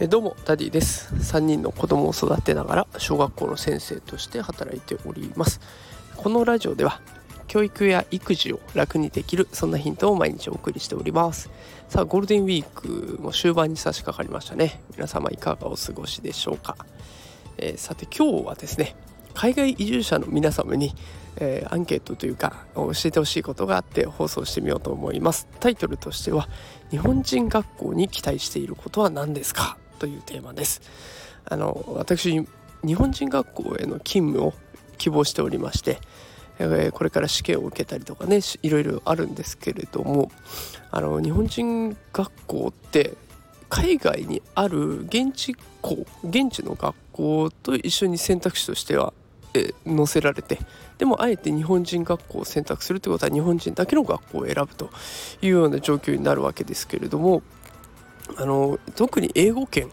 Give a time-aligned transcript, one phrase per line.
[0.00, 1.14] えどうもダディです。
[1.14, 5.60] 3人の子供を育てながら小学校の先生として働いております。
[6.16, 7.00] このラジオでは
[7.46, 11.48] 教育や育児を楽にできるそんなヒントを毎日お送りしております。
[11.88, 14.82] さあゴールデンウィークも終盤に差し掛かりましたね。
[14.96, 16.76] 皆様いかがお過ごしでしょうか、
[17.56, 18.96] えー、さて今日はですね
[19.34, 20.94] 海外移住者の皆様に、
[21.36, 25.48] えー、アンケートというか教えてほしいことがあって放送してみようと思います。
[25.60, 26.48] タイトルとしては
[26.90, 29.76] 日本人学校に期待していることは何ですか？
[29.98, 30.80] というテーマです。
[31.46, 32.46] あの私
[32.84, 34.54] 日本人学校への勤務を
[34.98, 35.98] 希望しておりまして、
[36.58, 40.30] えこれから試験を受けたりとかねいろいろあるんですけれども
[40.90, 43.14] あの日本人学校って
[43.68, 49.12] 海外にある現地校現地の学校と一緒に選択肢としては、
[49.54, 50.58] え載せられて
[50.98, 54.90] でもあえて日本人学校を選択するということは日本人だけの学校を選ぶと
[55.40, 57.42] いうような状況になるわけですけれども
[58.36, 59.90] あの特に英語圏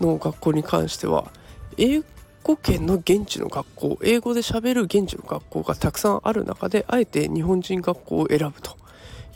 [0.00, 1.30] の学校に関しては
[1.76, 2.02] 英
[2.42, 8.79] 語圏の現地の学校英語でしゃべる現地の学校がたくさんある中であえて日本人学校を選ぶと。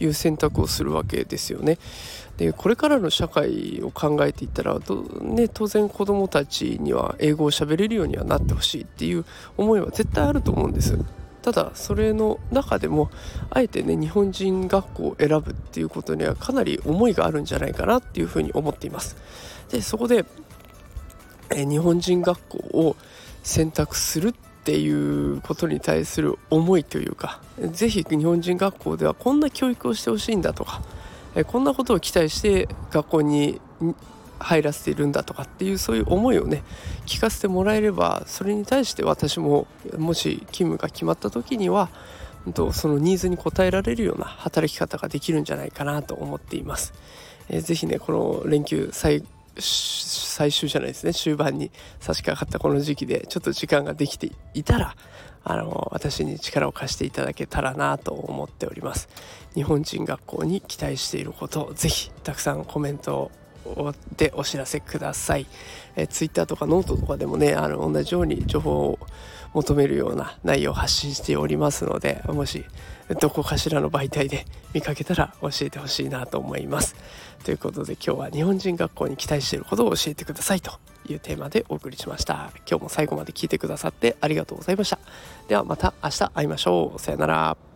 [0.00, 1.78] いう選択をするわけですよね。
[2.36, 4.78] でこれからの社会を考えていったら
[5.20, 9.24] ね、当然子どもたちには英語をしゃべれるようにはなってほしいっていう
[9.56, 10.98] 思いは絶対あると思うんです。
[11.42, 13.10] ただそれの中でも
[13.50, 19.14] あえてね日本人学校を選ぶっていうことにはかなり思いがあるんじゃないかなっていうふうに思っています
[19.70, 20.24] でそこで
[21.50, 22.96] え日本人学校を
[23.42, 30.80] 選択するっていうことに対する思いというか是非日本人学校ではこんな教育をしてほしいんだとか
[31.46, 33.60] こんなことを期待して学校に
[34.38, 36.62] 入らせているんだとかっていうそういう思いをね
[37.06, 39.66] 聞かせてもらえればそれに対して私も
[39.98, 41.90] もし勤務が決まった時には
[42.72, 46.92] そのニーズに応えられるような働き方ができるんじゃないかなと思っています。
[47.48, 49.24] えー、ぜひねこの連休最
[49.58, 51.14] 最終じゃないですね。
[51.14, 54.96] 終盤に差し掛かったこの時期でちょっと時間ができていたら
[55.44, 59.08] あの私に力を貸していただけたらなと思っております。
[59.54, 63.30] 日本人学校に期待していることぜひたくさんコメントを
[64.16, 65.46] でお知らせください。
[65.96, 68.98] え Twitter とかノートとかでもねあの同じように情報を
[69.54, 72.64] 求めるような内容を発信しておりますのでもし
[73.20, 76.96] どこかしらの媒体で 見かけたら教えてほしいなと思います。
[77.44, 80.72] ということで今日は日本人学校に期待していることを教えてくださいと
[81.08, 82.50] いうテーマでお送りしました。
[82.68, 84.98] 今日も最後まで聞いてくださってありがとうございました。
[85.48, 86.98] ではまた明日会いましょう。
[86.98, 87.73] さよなら。